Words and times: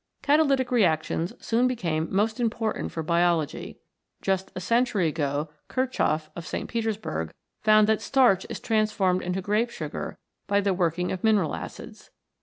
Cata 0.23 0.43
lytic 0.43 0.71
reactions 0.71 1.31
soon 1.45 1.67
became 1.67 2.07
most 2.09 2.39
important 2.39 2.91
for 2.91 3.03
biology. 3.03 3.77
Just 4.23 4.51
a 4.55 4.59
century 4.59 5.07
ago 5.07 5.49
Kirchhoff, 5.69 6.31
of 6.35 6.47
St. 6.47 6.67
Petersburg, 6.67 7.31
found 7.61 7.85
that 7.85 8.01
starch 8.01 8.43
is 8.49 8.59
transformed 8.59 9.21
into 9.21 9.43
grape 9.43 9.69
sugar 9.69 10.17
by 10.47 10.59
the 10.59 10.73
working 10.73 11.11
of 11.11 11.23
mineral 11.23 11.53
acids. 11.53 12.09